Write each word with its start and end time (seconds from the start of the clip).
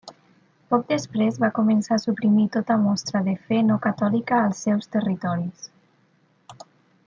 Poc 0.73 0.85
després, 0.91 1.35
va 1.43 1.49
començar 1.57 1.97
a 1.97 2.03
suprimir 2.05 2.47
tota 2.57 2.79
mostra 2.87 3.23
de 3.29 3.37
fe 3.51 3.61
no 3.69 3.79
catòlica 3.85 4.43
als 4.47 4.65
seus 4.69 4.93
territoris. 4.97 5.71